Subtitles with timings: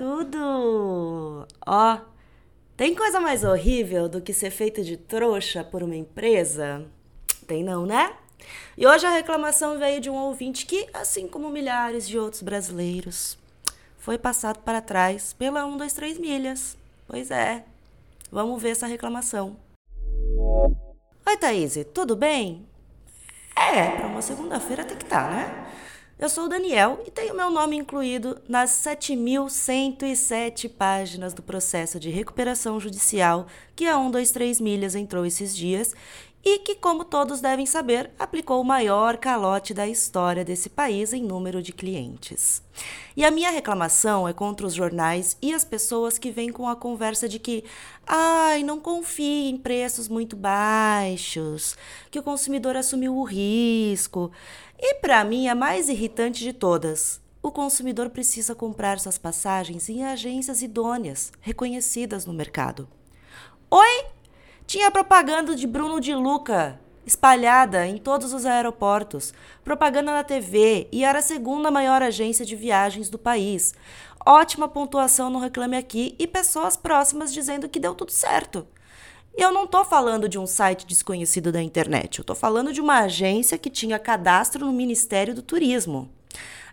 [0.00, 1.46] tudo?
[1.66, 1.98] Ó,
[2.74, 6.86] tem coisa mais horrível do que ser feito de trouxa por uma empresa?
[7.46, 8.16] Tem não, né?
[8.78, 13.36] E hoje a reclamação veio de um ouvinte que, assim como milhares de outros brasileiros,
[13.98, 16.78] foi passado para trás pela 123 milhas.
[17.06, 17.62] Pois é.
[18.32, 19.54] Vamos ver essa reclamação.
[21.26, 22.66] Oi, Thaís, tudo bem?
[23.54, 25.70] É, para uma segunda-feira tem que estar, tá, né?
[26.20, 32.10] Eu sou o Daniel e tenho meu nome incluído nas 7.107 páginas do processo de
[32.10, 35.94] recuperação judicial que a 123 Milhas entrou esses dias
[36.44, 41.22] e que, como todos devem saber, aplicou o maior calote da história desse país em
[41.22, 42.62] número de clientes.
[43.16, 46.74] E a minha reclamação é contra os jornais e as pessoas que vêm com a
[46.74, 47.64] conversa de que,
[48.06, 51.76] ai, não confie em preços muito baixos,
[52.10, 54.30] que o consumidor assumiu o risco.
[54.78, 60.04] E para mim, a mais irritante de todas, o consumidor precisa comprar suas passagens em
[60.04, 62.88] agências idôneas, reconhecidas no mercado.
[63.70, 64.19] Oi!
[64.70, 69.34] Tinha propaganda de Bruno de Luca espalhada em todos os aeroportos,
[69.64, 73.74] propaganda na TV e era a segunda maior agência de viagens do país.
[74.24, 78.64] Ótima pontuação no Reclame Aqui e pessoas próximas dizendo que deu tudo certo.
[79.36, 82.80] E eu não estou falando de um site desconhecido da internet, eu estou falando de
[82.80, 86.08] uma agência que tinha cadastro no Ministério do Turismo.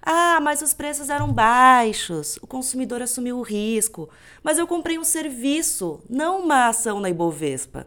[0.10, 4.10] Ah, mas os preços eram baixos, o consumidor assumiu o risco.
[4.42, 7.86] Mas eu comprei um serviço, não uma ação na Ibovespa.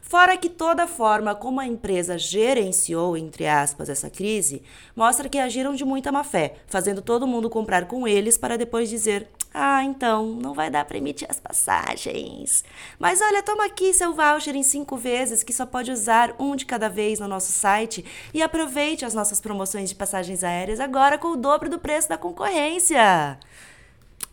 [0.00, 4.62] Fora que toda a forma como a empresa gerenciou, entre aspas, essa crise,
[4.94, 8.88] mostra que agiram de muita má fé, fazendo todo mundo comprar com eles para depois
[8.88, 9.28] dizer:
[9.58, 12.62] ah, então, não vai dar para emitir as passagens.
[12.98, 16.66] Mas olha, toma aqui seu voucher em cinco vezes, que só pode usar um de
[16.66, 18.04] cada vez no nosso site.
[18.34, 22.18] E aproveite as nossas promoções de passagens aéreas agora com o dobro do preço da
[22.18, 23.38] concorrência.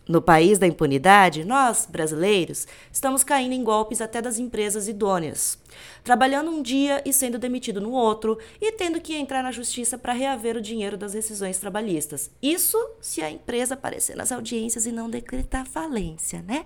[0.07, 5.57] No país da impunidade, nós, brasileiros, estamos caindo em golpes até das empresas idôneas,
[6.03, 10.11] trabalhando um dia e sendo demitido no outro e tendo que entrar na justiça para
[10.11, 12.29] reaver o dinheiro das rescisões trabalhistas.
[12.41, 16.65] Isso se a empresa aparecer nas audiências e não decretar falência, né?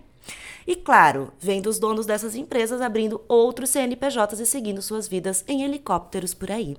[0.68, 5.64] E claro, vem dos donos dessas empresas abrindo outros CNPJs e seguindo suas vidas em
[5.64, 6.76] helicópteros por aí.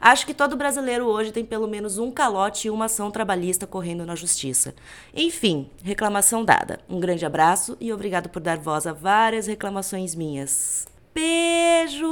[0.00, 4.04] Acho que todo brasileiro hoje tem pelo menos um calote e uma ação trabalhista correndo
[4.04, 4.74] na justiça.
[5.14, 6.80] Enfim, reclamação dada.
[6.88, 10.88] Um grande abraço e obrigado por dar voz a várias reclamações minhas.
[11.14, 12.08] Beijo,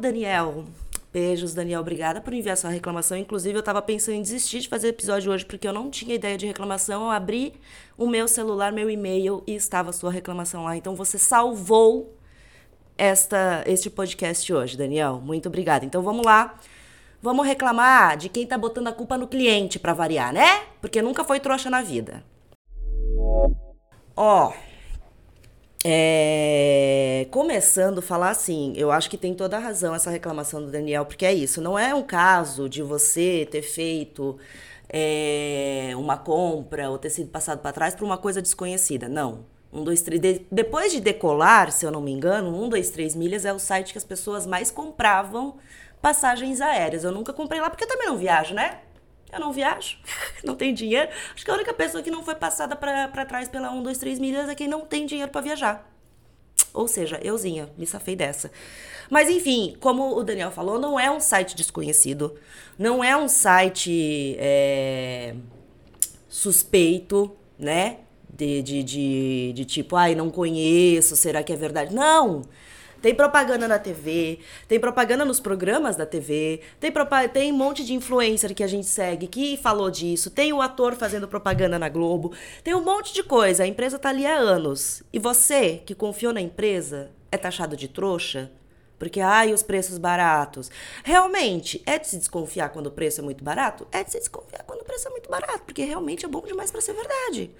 [0.00, 0.64] Daniel.
[1.12, 1.80] Beijos, Daniel.
[1.80, 3.16] Obrigada por enviar sua reclamação.
[3.16, 6.36] Inclusive, eu estava pensando em desistir de fazer episódio hoje porque eu não tinha ideia
[6.36, 7.04] de reclamação.
[7.04, 7.54] Eu abri
[7.96, 10.76] o meu celular, meu e-mail e estava a sua reclamação lá.
[10.76, 12.14] Então, você salvou
[12.96, 15.20] esta este podcast hoje, Daniel.
[15.24, 15.84] Muito obrigada.
[15.84, 16.58] Então, vamos lá.
[17.20, 20.62] Vamos reclamar de quem está botando a culpa no cliente para variar, né?
[20.80, 22.22] Porque nunca foi trouxa na vida.
[24.14, 24.67] Ó, oh,
[25.84, 30.70] é, começando a falar assim, eu acho que tem toda a razão essa reclamação do
[30.70, 34.36] Daniel, porque é isso, não é um caso de você ter feito
[34.88, 39.44] é, uma compra ou ter sido passado para trás por uma coisa desconhecida, não.
[39.72, 40.20] Um, dois, três.
[40.20, 43.58] De, depois de decolar, se eu não me engano, um, dois, três milhas é o
[43.58, 45.56] site que as pessoas mais compravam
[46.00, 47.04] passagens aéreas.
[47.04, 48.78] Eu nunca comprei lá porque eu também não viajo, né?
[49.32, 49.98] Eu não viajo,
[50.42, 51.10] não tenho dinheiro.
[51.34, 54.18] Acho que a única pessoa que não foi passada para trás pela 1, 2, 3
[54.18, 55.88] milhas é quem não tem dinheiro para viajar.
[56.72, 58.50] Ou seja, euzinha, me safei dessa.
[59.10, 62.34] Mas enfim, como o Daniel falou, não é um site desconhecido,
[62.78, 65.34] não é um site é,
[66.28, 67.98] suspeito, né?
[68.32, 71.92] De, de, de, de tipo, ai, não conheço, será que é verdade?
[71.92, 72.42] Não!
[73.00, 76.92] Tem propaganda na TV, tem propaganda nos programas da TV, tem,
[77.32, 80.96] tem um monte de influencer que a gente segue que falou disso, tem o ator
[80.96, 82.32] fazendo propaganda na Globo,
[82.64, 83.62] tem um monte de coisa.
[83.62, 85.02] A empresa tá ali há anos.
[85.12, 88.50] E você, que confiou na empresa, é taxado de trouxa?
[88.98, 90.68] Porque, ai, os preços baratos.
[91.04, 93.86] Realmente, é de se desconfiar quando o preço é muito barato?
[93.92, 96.72] É de se desconfiar quando o preço é muito barato, porque realmente é bom demais
[96.72, 97.52] para ser verdade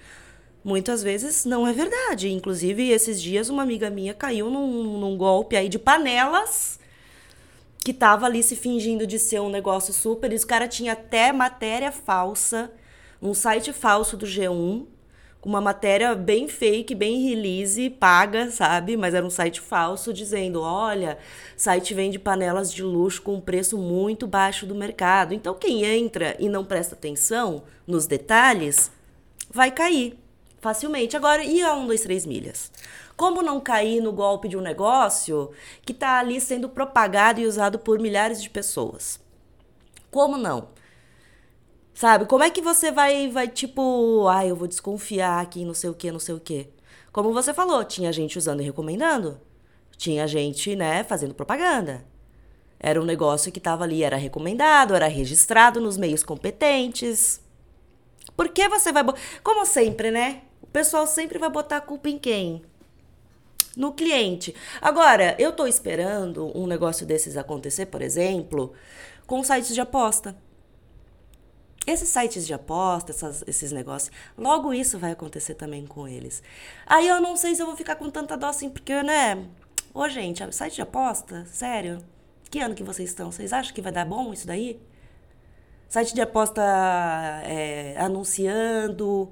[0.63, 2.29] muitas vezes não é verdade.
[2.29, 6.79] Inclusive, esses dias, uma amiga minha caiu num, num golpe aí de panelas
[7.83, 10.31] que tava ali se fingindo de ser um negócio super.
[10.31, 12.71] E os cara tinha até matéria falsa,
[13.21, 14.85] um site falso do G1,
[15.41, 18.97] com uma matéria bem fake, bem release, paga, sabe?
[18.97, 21.17] Mas era um site falso dizendo: olha,
[21.55, 25.33] site vende panelas de luxo com um preço muito baixo do mercado.
[25.33, 28.91] Então quem entra e não presta atenção nos detalhes
[29.51, 30.17] vai cair
[30.59, 31.15] facilmente.
[31.15, 32.71] Agora, e a 1, 2, 3 milhas?
[33.15, 35.51] Como não cair no golpe de um negócio
[35.85, 39.19] que está ali sendo propagado e usado por milhares de pessoas?
[40.09, 40.69] Como não?
[41.93, 42.25] Sabe?
[42.25, 45.93] Como é que você vai, vai tipo, ah, eu vou desconfiar aqui, não sei o
[45.93, 46.69] que, não sei o que.
[47.11, 49.39] Como você falou, tinha gente usando e recomendando.
[49.97, 52.05] Tinha gente, né, fazendo propaganda.
[52.79, 57.41] Era um negócio que estava ali, era recomendado, era registrado nos meios competentes.
[58.37, 59.03] Por que você vai.
[59.43, 60.43] Como sempre, né?
[60.69, 62.61] O pessoal sempre vai botar a culpa em quem?
[63.75, 64.53] no cliente.
[64.81, 68.73] Agora, eu estou esperando um negócio desses acontecer, por exemplo,
[69.25, 70.35] com sites de aposta.
[71.87, 76.43] Esses sites de aposta, essas, esses negócios, logo isso vai acontecer também com eles.
[76.85, 79.45] Aí eu não sei se eu vou ficar com tanta dó assim, porque, né?
[79.93, 81.45] Ô, gente, site de aposta?
[81.45, 82.03] Sério?
[82.51, 83.31] Que ano que vocês estão?
[83.31, 84.79] Vocês acham que vai dar bom isso daí?
[85.87, 86.61] Site de aposta
[87.45, 89.31] é, anunciando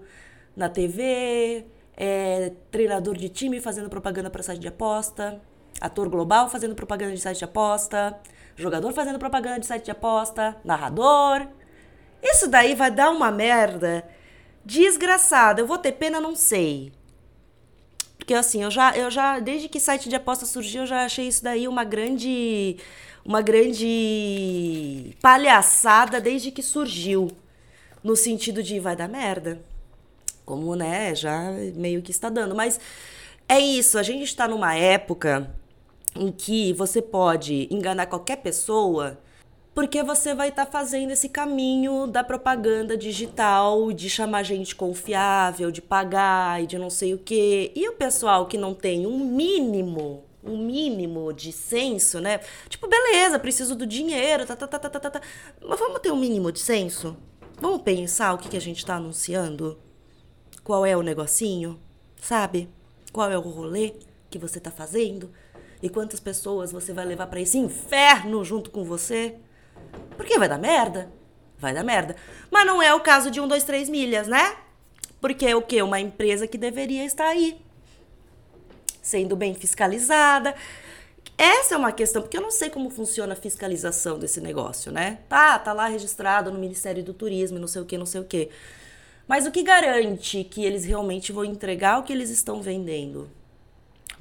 [0.58, 5.40] na TV, é, treinador de time fazendo propaganda para site de aposta,
[5.80, 8.20] ator global fazendo propaganda de site de aposta,
[8.56, 11.48] jogador fazendo propaganda de site de aposta, narrador.
[12.24, 14.04] Isso daí vai dar uma merda
[14.66, 15.62] desgraçada.
[15.62, 16.92] Eu vou ter pena, não sei.
[18.18, 21.28] Porque assim, eu já, eu já, desde que site de aposta surgiu, eu já achei
[21.28, 22.78] isso daí uma grande,
[23.24, 27.30] uma grande palhaçada desde que surgiu.
[28.04, 29.62] No sentido de vai dar merda
[30.48, 32.56] como, né, já meio que está dando.
[32.56, 32.80] Mas
[33.50, 35.54] é isso, a gente está numa época
[36.16, 39.20] em que você pode enganar qualquer pessoa
[39.76, 45.70] porque você vai estar tá fazendo esse caminho da propaganda digital, de chamar gente confiável,
[45.70, 47.72] de pagar e de não sei o quê.
[47.76, 52.40] E o pessoal que não tem um mínimo, um mínimo de senso, né?
[52.68, 55.22] Tipo, beleza, preciso do dinheiro, tá, tá, tá, tá, tá, tá.
[55.62, 57.16] Mas vamos ter um mínimo de senso?
[57.62, 59.78] Vamos pensar o que, que a gente está anunciando?
[60.68, 61.80] Qual é o negocinho,
[62.22, 62.70] sabe?
[63.14, 63.94] Qual é o rolê
[64.30, 65.32] que você tá fazendo?
[65.82, 69.36] E quantas pessoas você vai levar para esse inferno junto com você?
[70.18, 71.10] Porque vai dar merda.
[71.58, 72.18] Vai dar merda.
[72.52, 74.58] Mas não é o caso de um, dois, três milhas, né?
[75.22, 75.82] Porque é o quê?
[75.82, 77.62] Uma empresa que deveria estar aí.
[79.02, 80.54] Sendo bem fiscalizada.
[81.38, 85.20] Essa é uma questão, porque eu não sei como funciona a fiscalização desse negócio, né?
[85.30, 88.26] Tá, tá lá registrado no Ministério do Turismo, não sei o que, não sei o
[88.26, 88.50] que.
[89.28, 93.30] Mas o que garante que eles realmente vão entregar o que eles estão vendendo?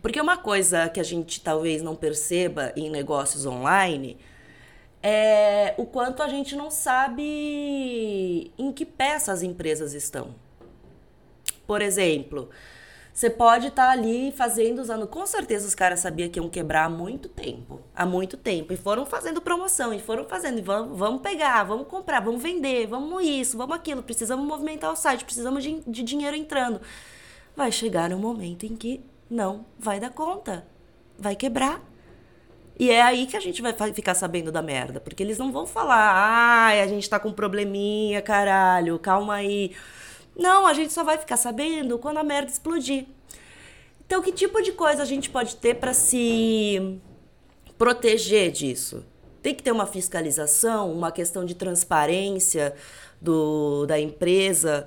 [0.03, 4.17] Porque uma coisa que a gente talvez não perceba em negócios online
[5.03, 10.35] é o quanto a gente não sabe em que pé essas empresas estão.
[11.67, 12.51] Por exemplo,
[13.17, 15.07] você pode estar tá ali fazendo, usando.
[15.07, 17.81] Com certeza os caras sabiam que iam quebrar há muito tempo.
[17.95, 18.75] Há muito tempo.
[18.75, 20.59] E foram fazendo promoção, e foram fazendo.
[20.59, 24.03] E vamos, vamos pegar, vamos comprar, vamos vender, vamos isso, vamos aquilo.
[24.03, 26.79] Precisamos movimentar o site, precisamos de, de dinheiro entrando.
[27.57, 30.67] Vai chegar um momento em que não vai dar conta.
[31.19, 31.81] Vai quebrar.
[32.79, 35.01] E é aí que a gente vai ficar sabendo da merda.
[35.01, 36.13] Porque eles não vão falar,
[36.67, 39.75] ai, a gente tá com um probleminha, caralho, calma aí.
[40.37, 43.07] Não, a gente só vai ficar sabendo quando a merda explodir.
[44.05, 47.01] Então, que tipo de coisa a gente pode ter para se
[47.79, 49.05] proteger disso?
[49.43, 52.75] Tem que ter uma fiscalização, uma questão de transparência
[53.21, 54.87] do, da empresa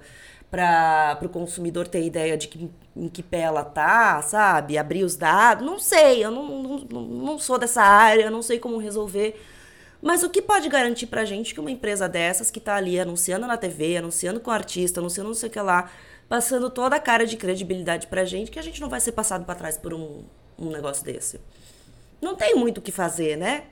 [0.50, 4.78] para o consumidor ter ideia de que, em que pé ela tá, sabe?
[4.78, 5.66] Abrir os dados.
[5.66, 9.40] Não sei, eu não, não, não sou dessa área, não sei como resolver
[10.02, 13.46] mas o que pode garantir pra gente que uma empresa dessas que tá ali anunciando
[13.46, 15.92] na TV, anunciando com artista, anunciando não sei o que lá,
[16.30, 19.44] passando toda a cara de credibilidade pra gente, que a gente não vai ser passado
[19.46, 20.24] para trás por um,
[20.58, 21.42] um negócio desse?
[22.22, 23.66] Não tem muito o que fazer, né?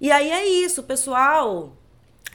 [0.00, 1.72] E aí é isso, pessoal.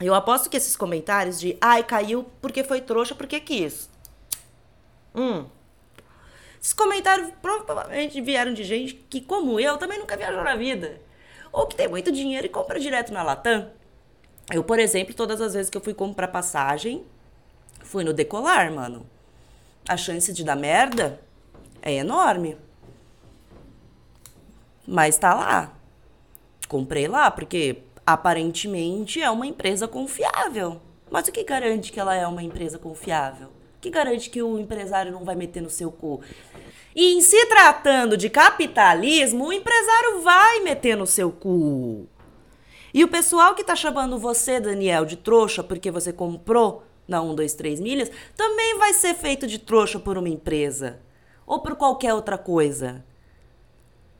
[0.00, 3.88] Eu aposto que esses comentários de ai, caiu porque foi trouxa, porque quis.
[5.14, 5.46] Hum.
[6.60, 11.00] Esses comentários provavelmente vieram de gente que, como eu, também nunca viajou na vida
[11.52, 13.70] ou que tem muito dinheiro e compra direto na Latam.
[14.50, 17.04] Eu, por exemplo, todas as vezes que eu fui comprar passagem,
[17.80, 19.06] fui no decolar, mano.
[19.88, 21.20] A chance de dar merda
[21.82, 22.56] é enorme.
[24.86, 25.72] Mas tá lá.
[26.68, 30.80] Comprei lá, porque aparentemente é uma empresa confiável.
[31.10, 33.48] Mas o que garante que ela é uma empresa confiável?
[33.48, 36.22] O que garante que o empresário não vai meter no seu cu?
[36.94, 42.06] E em se tratando de capitalismo, o empresário vai meter no seu cu.
[42.92, 47.34] E o pessoal que tá chamando você, Daniel, de trouxa porque você comprou na 1,
[47.34, 51.00] 2, 3 milhas, também vai ser feito de trouxa por uma empresa
[51.46, 53.04] ou por qualquer outra coisa.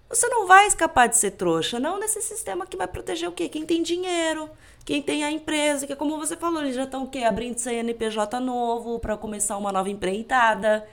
[0.09, 3.49] Você não vai escapar de ser trouxa, não nesse sistema que vai proteger o quê?
[3.49, 4.51] Quem tem dinheiro,
[4.85, 7.21] quem tem a empresa, que como você falou, eles já estão o quê?
[7.21, 10.87] Abrindo CNPJ novo para começar uma nova empreitada,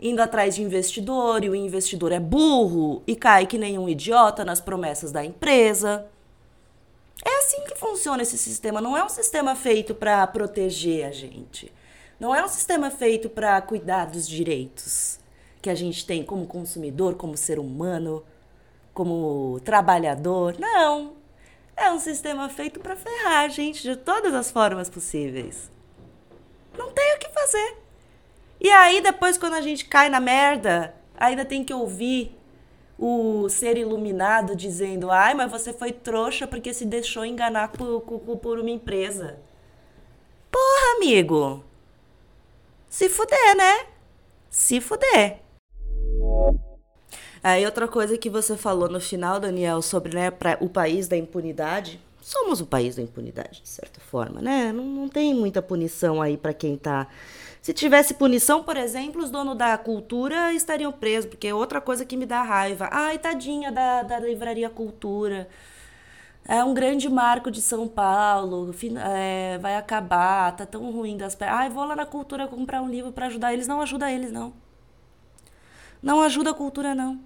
[0.00, 4.44] indo atrás de investidor, e o investidor é burro e cai que nem um idiota
[4.44, 6.06] nas promessas da empresa.
[7.24, 8.80] É assim que funciona esse sistema.
[8.80, 11.72] Não é um sistema feito para proteger a gente.
[12.20, 15.18] Não é um sistema feito para cuidar dos direitos
[15.60, 18.24] que a gente tem como consumidor, como ser humano,
[18.94, 20.56] como trabalhador.
[20.58, 21.16] Não.
[21.76, 25.70] É um sistema feito para ferrar a gente de todas as formas possíveis.
[26.76, 27.87] Não tem o que fazer.
[28.60, 32.36] E aí, depois, quando a gente cai na merda, ainda tem que ouvir
[32.98, 38.36] o ser iluminado dizendo: ai, mas você foi trouxa porque se deixou enganar por, por,
[38.36, 39.38] por uma empresa.
[40.50, 41.64] Porra, amigo!
[42.88, 43.86] Se fuder, né?
[44.50, 45.40] Se fuder.
[47.42, 51.16] Aí outra coisa que você falou no final, Daniel, sobre né, pra, o país da
[51.16, 52.00] impunidade.
[52.20, 54.72] Somos o país da impunidade, de certa forma, né?
[54.72, 57.06] Não, não tem muita punição aí para quem tá
[57.68, 62.02] se tivesse punição, por exemplo, os donos da cultura estariam presos, porque é outra coisa
[62.02, 62.88] que me dá raiva.
[62.90, 65.46] Ai, tadinha da, da Livraria Cultura.
[66.46, 68.74] É um grande marco de São Paulo,
[69.14, 71.58] é, vai acabar, tá tão ruim das pernas.
[71.58, 73.68] Ai, vou lá na cultura comprar um livro para ajudar eles.
[73.68, 74.54] Não ajuda eles, não.
[76.02, 77.20] Não ajuda a cultura, não.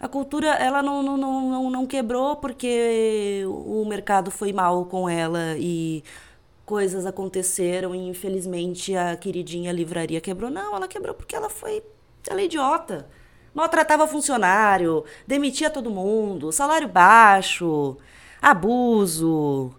[0.00, 5.54] A cultura, ela não, não, não, não quebrou porque o mercado foi mal com ela
[5.58, 6.02] e
[6.64, 10.50] coisas aconteceram e infelizmente a queridinha livraria quebrou.
[10.50, 11.82] Não, ela quebrou porque ela foi.
[12.28, 13.08] Ela é idiota.
[13.54, 17.96] Maltratava funcionário, demitia todo mundo, salário baixo,
[18.42, 19.72] abuso,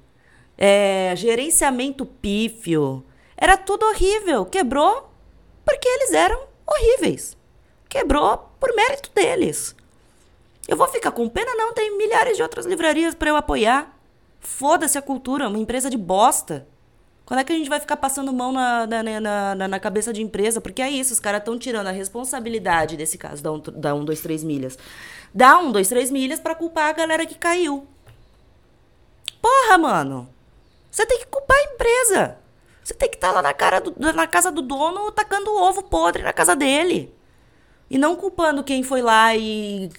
[0.57, 3.03] é, gerenciamento pífio.
[3.35, 4.45] Era tudo horrível.
[4.45, 5.11] Quebrou
[5.65, 7.35] porque eles eram horríveis.
[7.89, 9.75] Quebrou por mérito deles.
[10.67, 11.53] Eu vou ficar com pena?
[11.55, 13.93] Não, tem milhares de outras livrarias para eu apoiar.
[14.39, 16.67] Foda-se a cultura, uma empresa de bosta.
[17.25, 20.21] Quando é que a gente vai ficar passando mão na, na, na, na cabeça de
[20.21, 20.61] empresa?
[20.61, 24.05] Porque é isso, os caras estão tirando a responsabilidade desse caso da 1, da 1
[24.05, 24.77] 2, 3 milhas.
[25.33, 27.87] Dá 1, 2, 3 milhas para culpar a galera que caiu.
[29.41, 30.29] Porra, mano!
[30.91, 32.37] Você tem que culpar a empresa.
[32.83, 35.81] Você tem que estar tá lá na, cara do, na casa do dono tacando ovo
[35.81, 37.11] podre na casa dele.
[37.89, 39.89] E não culpando quem foi lá e,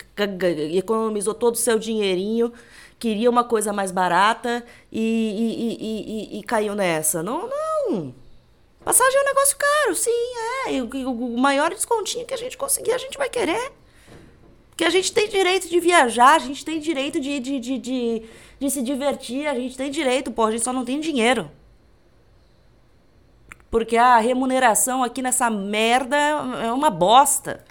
[0.75, 2.53] economizou todo o seu dinheirinho
[2.99, 7.23] queria uma coisa mais barata e, e, e, e, caiu nessa.
[7.23, 8.15] Não, não.
[8.85, 10.11] Passagem é um negócio caro, sim,
[10.69, 10.83] é.
[10.83, 13.73] O, o maior descontinho que a gente conseguir, a gente vai querer.
[14.71, 18.23] Porque a gente tem direito de viajar, a gente tem direito de, de, de, de,
[18.61, 21.51] de se divertir, a gente tem direito, pô, a gente só não tem dinheiro.
[23.71, 27.65] Porque a remuneração aqui nessa merda é uma bosta.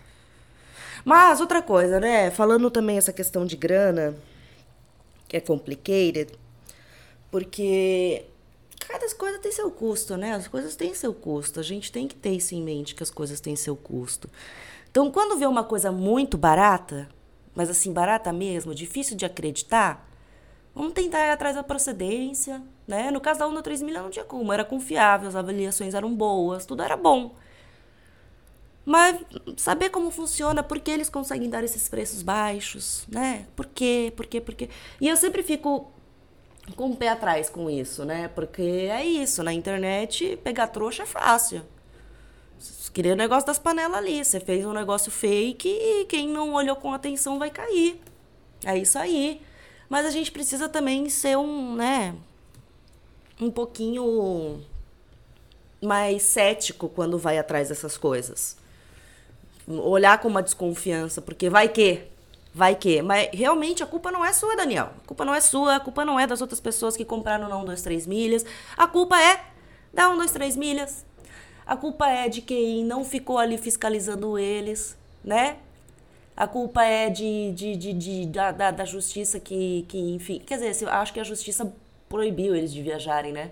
[1.06, 2.32] Mas outra coisa, né?
[2.32, 4.16] Falando também essa questão de grana,
[5.28, 6.34] que é complicated,
[7.30, 8.26] porque
[8.80, 10.34] cada coisa tem seu custo, né?
[10.34, 11.60] As coisas têm seu custo.
[11.60, 14.28] A gente tem que ter isso em mente, que as coisas têm seu custo.
[14.90, 17.08] Então, quando vê uma coisa muito barata,
[17.54, 20.10] mas assim, barata mesmo, difícil de acreditar,
[20.74, 23.12] vamos tentar ir atrás da procedência, né?
[23.12, 26.66] No caso da Onda 3 milhas não tinha como, era confiável, as avaliações eram boas,
[26.66, 27.36] tudo era bom.
[28.86, 29.20] Mas
[29.58, 33.48] saber como funciona, por que eles conseguem dar esses preços baixos, né?
[33.56, 34.14] Por quê?
[34.16, 34.40] Por quê?
[34.40, 34.70] Por quê?
[35.02, 35.92] E eu sempre fico
[36.76, 38.28] com o pé atrás com isso, né?
[38.28, 41.64] Porque é isso, na internet pegar trouxa é fácil.
[42.94, 44.24] Queria o negócio das panelas ali.
[44.24, 48.00] Você fez um negócio fake e quem não olhou com atenção vai cair.
[48.64, 49.42] É isso aí.
[49.90, 52.16] Mas a gente precisa também ser um, né?
[53.42, 54.62] Um pouquinho
[55.82, 58.64] mais cético quando vai atrás dessas coisas
[59.68, 62.04] olhar com uma desconfiança, porque vai que,
[62.54, 63.02] vai que.
[63.02, 64.92] Mas realmente a culpa não é sua, Daniel.
[65.04, 67.62] A culpa não é sua, a culpa não é das outras pessoas que compraram não
[67.62, 68.46] 1, 2, 3 milhas.
[68.78, 69.44] A culpa é
[69.94, 71.06] da 1, 2, 3 milhas.
[71.66, 75.58] A culpa é de quem não ficou ali fiscalizando eles, né?
[76.38, 80.40] A culpa é de, de, de, de da, da, da, justiça que, que, enfim.
[80.46, 81.74] Quer dizer, acho que a justiça
[82.08, 83.52] proibiu eles de viajarem, né?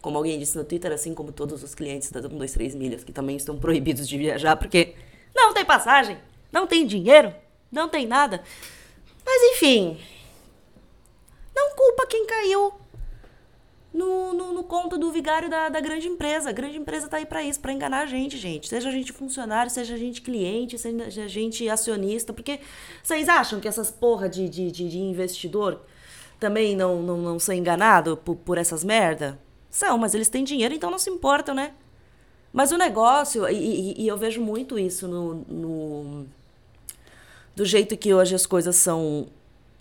[0.00, 3.04] Como alguém disse no Twitter, assim como todos os clientes da 1, 2, 3 milhas,
[3.04, 4.94] que também estão proibidos de viajar, porque
[5.38, 6.18] não tem passagem,
[6.52, 7.34] não tem dinheiro,
[7.70, 8.42] não tem nada.
[9.24, 10.00] Mas enfim,
[11.54, 12.72] não culpa quem caiu
[13.92, 16.50] no, no, no conto do vigário da, da, grande empresa.
[16.50, 18.68] A grande empresa tá aí para isso, para enganar a gente, gente.
[18.68, 22.32] Seja a gente funcionário, seja a gente cliente, seja a gente acionista.
[22.32, 22.60] Porque
[23.02, 25.82] vocês acham que essas porra de, de, de, de investidor
[26.38, 29.38] também não, não, não são enganados por, por essas merda?
[29.70, 31.74] São, mas eles têm dinheiro, então não se importam, né?
[32.52, 36.26] Mas o negócio, e, e, eu vejo muito isso no, no,
[37.54, 39.26] do jeito que hoje as coisas são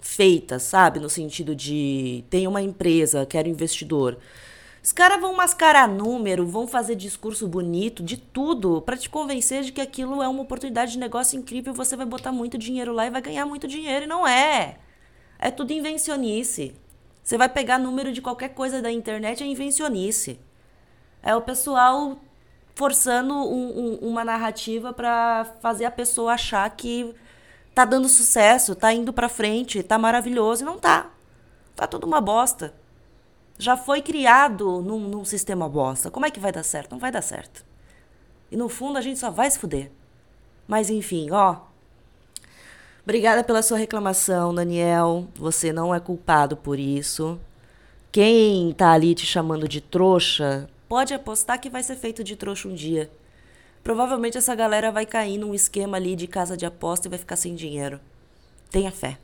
[0.02, 1.00] feitas, sabe?
[1.00, 4.18] No sentido de tem uma empresa, quero investidor.
[4.84, 9.72] Os caras vão mascarar número, vão fazer discurso bonito, de tudo, para te convencer de
[9.72, 13.10] que aquilo é uma oportunidade de negócio incrível, você vai botar muito dinheiro lá e
[13.10, 14.78] vai ganhar muito dinheiro, e não é.
[15.40, 16.74] É tudo invencionice.
[17.22, 20.40] Você vai pegar número de qualquer coisa da internet, é invencionice.
[21.22, 22.18] É o pessoal
[22.77, 27.12] forçando um, um, uma narrativa para fazer a pessoa achar que
[27.74, 31.10] tá dando sucesso, tá indo para frente, tá maravilhoso e não tá.
[31.75, 32.75] Tá tudo uma bosta.
[33.57, 36.12] Já foi criado num, num sistema bosta.
[36.12, 36.91] Como é que vai dar certo?
[36.91, 37.65] Não vai dar certo.
[38.51, 39.89] E no fundo a gente só vai se fuder.
[40.67, 41.55] Mas enfim, ó.
[43.03, 45.27] Obrigada pela sua reclamação, Daniel.
[45.34, 47.39] Você não é culpado por isso.
[48.12, 52.67] Quem tá ali te chamando de trouxa pode apostar que vai ser feito de trouxa
[52.67, 53.10] um dia.
[53.84, 57.36] Provavelmente essa galera vai cair num esquema ali de casa de aposta e vai ficar
[57.36, 58.00] sem dinheiro.
[58.70, 59.17] Tenha fé.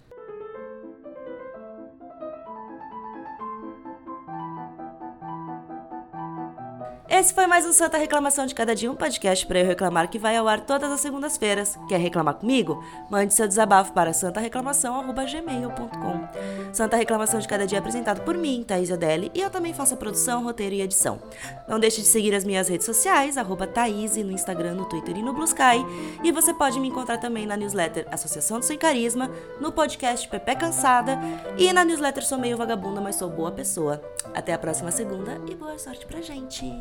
[7.15, 10.17] Esse foi mais um Santa Reclamação de Cada Dia, um podcast para eu reclamar que
[10.17, 11.77] vai ao ar todas as segundas-feiras.
[11.87, 12.83] Quer reclamar comigo?
[13.07, 18.89] Mande seu desabafo para santareclamação.gmail.com Santa Reclamação de Cada Dia é apresentado por mim, Thaís
[18.89, 21.19] Odelli, e eu também faço a produção, roteiro e edição.
[21.67, 25.21] Não deixe de seguir as minhas redes sociais, arroba Thaís, no Instagram, no Twitter e
[25.21, 25.85] no Blue Sky.
[26.23, 29.29] E você pode me encontrar também na newsletter Associação do Sem Carisma,
[29.61, 31.19] no podcast Pepe Cansada
[31.59, 34.01] e na newsletter Sou Meio Vagabunda, mas Sou Boa Pessoa.
[34.33, 36.73] Até a próxima segunda e boa sorte pra gente!